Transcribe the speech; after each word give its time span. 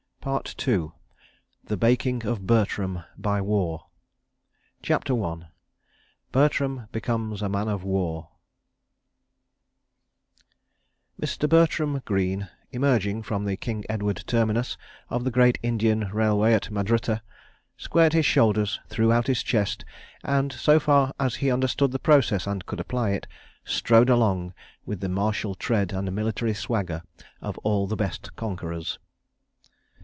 PART 0.23 0.67
II 0.67 0.91
THE 1.63 1.77
BAKING 1.77 2.27
OF 2.27 2.45
BERTRAM 2.45 3.03
BY 3.17 3.41
WAR 3.41 3.85
CHAPTER 4.83 5.13
I 5.25 5.47
Bertram 6.31 6.87
Becomes 6.91 7.41
a 7.41 7.49
Man 7.49 7.67
of 7.67 7.83
War 7.83 8.29
Mr. 11.19 11.49
Bertram 11.49 12.03
Greene, 12.05 12.47
emerging 12.71 13.23
from 13.23 13.45
the 13.45 13.57
King 13.57 13.83
Edward 13.89 14.23
Terminus 14.27 14.77
of 15.09 15.23
the 15.23 15.31
Great 15.31 15.57
Indian 15.63 16.07
Railway 16.13 16.53
at 16.53 16.69
Madrutta, 16.71 17.23
squared 17.75 18.13
his 18.13 18.27
shoulders, 18.27 18.79
threw 18.89 19.11
out 19.11 19.25
his 19.25 19.41
chest, 19.41 19.83
and, 20.23 20.53
so 20.53 20.79
far 20.79 21.15
as 21.19 21.37
he 21.37 21.49
understood 21.49 21.91
the 21.91 21.97
process 21.97 22.45
and 22.45 22.67
could 22.67 22.79
apply 22.79 23.09
it, 23.09 23.25
strode 23.65 24.07
along 24.11 24.53
with 24.85 24.99
the 24.99 25.09
martial 25.09 25.55
tread 25.55 25.91
and 25.91 26.11
military 26.11 26.53
swagger 26.53 27.01
of 27.41 27.57
all 27.63 27.87
the 27.87 27.95
Best 27.95 28.35
Conquerors. 28.35 28.99